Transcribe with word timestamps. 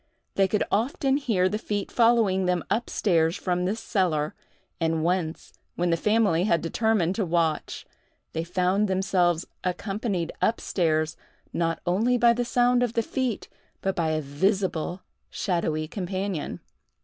They 0.33 0.47
could 0.47 0.63
often 0.71 1.17
hear 1.17 1.47
the 1.47 1.59
feet 1.59 1.91
following 1.91 2.47
them 2.47 2.63
up 2.71 2.89
stairs 2.89 3.35
from 3.35 3.65
this 3.65 3.79
cellar; 3.79 4.33
and 4.79 5.03
once, 5.03 5.53
when 5.75 5.91
the 5.91 5.95
family 5.95 6.45
had 6.45 6.59
determined 6.63 7.13
to 7.17 7.23
watch, 7.23 7.85
they 8.33 8.43
found 8.43 8.87
themselves 8.87 9.45
accompanied 9.63 10.31
up 10.41 10.59
stairs 10.59 11.17
not 11.53 11.81
only 11.85 12.17
by 12.17 12.33
the 12.33 12.43
sound 12.45 12.81
of 12.81 12.93
the 12.93 13.03
feet, 13.03 13.47
but 13.81 13.95
by 13.95 14.09
a 14.09 14.21
visible 14.21 15.01
shadowy 15.29 15.87
companion! 15.87 16.61